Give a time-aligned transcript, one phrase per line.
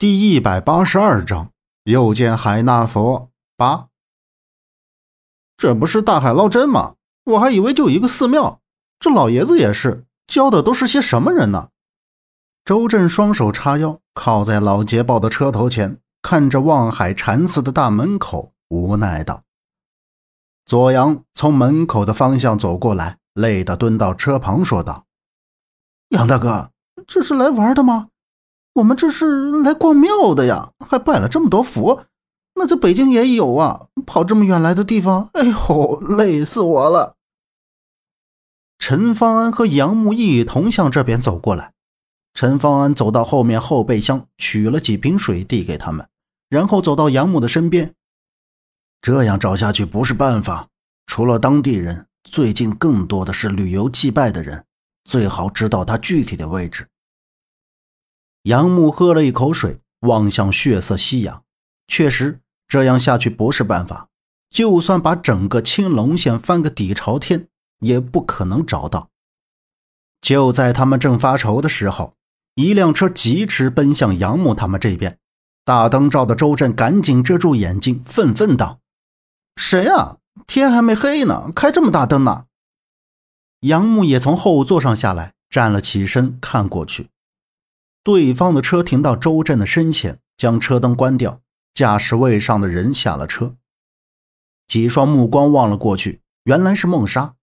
[0.00, 1.50] 第一百八十二章，
[1.84, 3.88] 又见海纳佛八。
[5.58, 6.94] 这不是大海捞针吗？
[7.24, 8.62] 我还以为就一个寺庙。
[8.98, 11.68] 这老爷子也是，教的都是些什么人呢？
[12.64, 19.42] 周震双手叉腰，靠在老捷豹的车头前，看着望海禅寺的大门口，无奈道
[20.64, 25.04] ：“左阳从门口的方向走过来，累得蹲到车旁，说道
[26.08, 26.70] ：‘杨大哥，
[27.06, 28.08] 这是来玩的吗？’”
[28.74, 32.06] 我们这是来逛庙的呀，还拜了这么多佛，
[32.54, 33.86] 那在北京也有啊。
[34.06, 37.16] 跑这么远来的地方，哎呦，累死我了。
[38.78, 41.72] 陈方安和杨木一同向这边走过来。
[42.32, 46.08] 陈方安走到后面后备箱，取了几瓶水递给他们，
[46.48, 47.92] 然后走到杨木的身边。
[49.02, 50.68] 这样找下去不是办法，
[51.06, 54.64] 除了当地人，最近更多的是旅游祭拜的人，
[55.04, 56.86] 最好知道他具体的位置。
[58.44, 61.42] 杨木喝了一口水，望向血色夕阳。
[61.88, 64.08] 确实，这样下去不是办法。
[64.50, 67.46] 就算把整个青龙县翻个底朝天，
[67.80, 69.10] 也不可能找到。
[70.20, 72.14] 就在他们正发愁的时候，
[72.54, 75.18] 一辆车疾驰奔向杨木他们这边。
[75.64, 78.80] 大灯照的周震赶紧遮住眼睛，愤愤道
[79.56, 80.16] ：“谁呀？
[80.46, 82.46] 天还没黑呢，开这么大灯呢？”
[83.60, 87.08] 杨木也从后座上下来，站了起身，看过去。
[88.02, 91.40] 对方的车停到周震的身前，将车灯关掉。
[91.72, 93.54] 驾驶位上的人下了车，
[94.66, 97.36] 几双目光望了过去，原来是孟莎。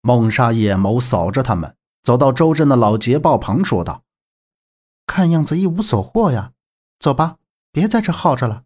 [0.00, 4.02] 孟莎眼眸扫着他们，走到周震的老捷豹旁，说道
[5.06, 6.52] ：“看样子一无所获呀，
[6.98, 7.36] 走吧，
[7.70, 8.64] 别在这耗着了。”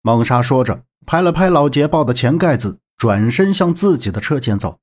[0.00, 4.80] 孟莎说着，拍了拍老捷豹的前盖子，转身向自己的车前走。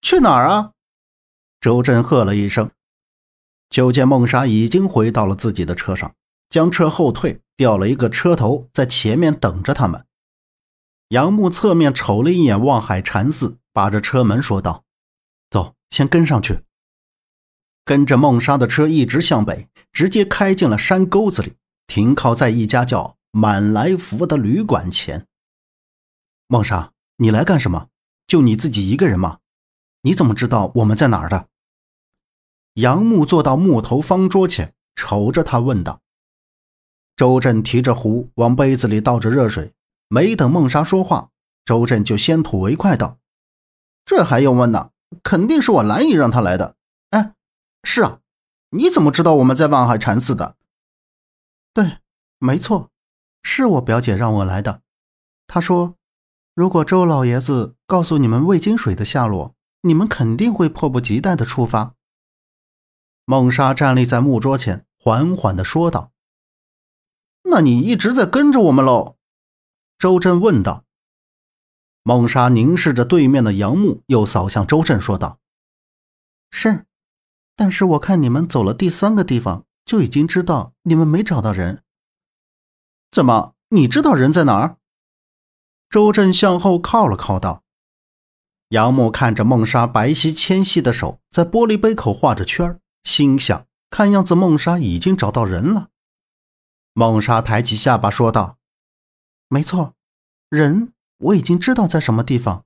[0.00, 0.72] 去哪儿啊？
[1.60, 2.70] 周震喝了一声。
[3.72, 6.14] 就见孟莎已经回到了自己的车上，
[6.50, 10.04] 将车后退，调了一个车头在前面等着他们。
[11.08, 14.84] 杨木侧面瞅了一眼望海禅寺，把着车门说道
[15.48, 16.60] ：“走，先跟上去。”
[17.86, 21.54] 跟着孟莎的车一直向北，直接开进了山沟子里，
[21.86, 25.26] 停靠在一家叫满来福的旅馆前。
[26.46, 27.88] 孟莎，你来干什么？
[28.26, 29.38] 就你自己一个人吗？
[30.02, 31.48] 你怎么知道我们在哪儿的？
[32.74, 36.00] 杨木坐到木头方桌前，瞅着他问道
[37.16, 39.74] ：“周震提着壶往杯子里倒着热水，
[40.08, 41.28] 没等孟莎说话，
[41.66, 43.18] 周震就先吐为快道
[44.06, 44.90] ：‘这还用问呢？
[45.22, 46.76] 肯定是我蓝姨让他来的。’
[47.10, 47.34] 哎，
[47.84, 48.20] 是啊，
[48.70, 50.56] 你怎么知道我们在望海禅寺的？
[51.74, 51.98] 对，
[52.38, 52.90] 没错，
[53.42, 54.80] 是我表姐让我来的。
[55.46, 55.96] 她说，
[56.54, 61.94] 如果周老爷子告诉你们魏金水的下落，你们肯定会迫不及待的出发。”
[63.24, 66.12] 孟莎站立在木桌前，缓缓的说道
[67.44, 69.16] ：“那你一直在跟着我们喽？”
[69.96, 70.84] 周震问道。
[72.02, 75.38] 孟莎凝视着对面的杨木，又扫向周震，说道
[76.50, 76.84] ：“是，
[77.54, 81.84] 但是我看你们走了第三个地方，就已经知道你们没找到人。
[83.12, 84.78] 怎么，你知道人在哪儿？”
[85.88, 87.62] 周震向后靠了靠，道
[88.70, 95.88] ：“杨木看着孟莎白皙纤细的手，在玻璃杯口画着圈儿。”心想，看样子孟莎已经找到人了。
[96.94, 98.58] 孟莎抬起下巴说道
[99.48, 99.94] ：“没错，
[100.48, 102.64] 人我已经知道在什么地方，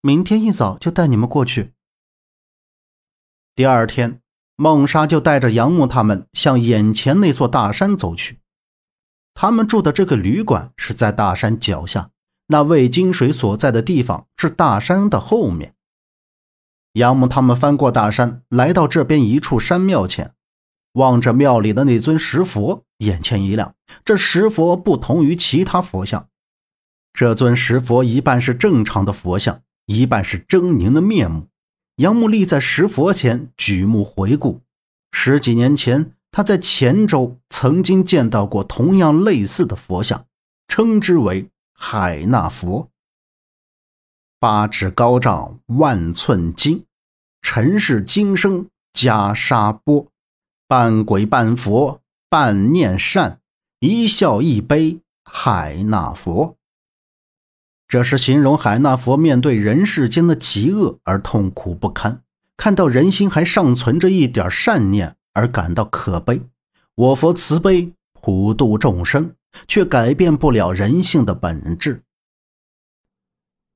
[0.00, 1.74] 明天一早就带你们过去。”
[3.54, 4.20] 第二天，
[4.56, 8.40] 孟莎就带着杨木他们向眼前那座大山走去。
[9.34, 12.10] 他们住的这个旅馆是在大山脚下，
[12.46, 15.75] 那魏金水所在的地方是大山的后面。
[16.96, 20.32] 杨木他们翻过大山，来到这边一处山庙前，
[20.94, 23.74] 望着庙里的那尊石佛，眼前一亮。
[24.02, 26.28] 这石佛不同于其他佛像，
[27.12, 31.48] 这尊石佛一半是正常的佛像，一半是狰狞的面目。
[31.96, 34.62] 杨木立在石佛前，举目回顾，
[35.12, 40.24] 十几年前他在黔州曾经见到过同样类似的佛像，
[40.66, 42.88] 称之为海纳佛。
[44.38, 46.84] 八尺高丈万寸金，
[47.40, 50.08] 尘世今生袈裟钵，
[50.68, 53.40] 半鬼半佛半念善，
[53.80, 56.56] 一笑一悲海纳佛。
[57.88, 62.20] 这是形容海纳佛面对人世间的极恶而痛苦不堪，
[62.58, 66.42] 看到人心还尚存着一点善念而感到可悲。
[66.94, 67.90] 我佛慈悲
[68.20, 69.34] 普度众生，
[69.66, 72.02] 却改变不了人性的本质。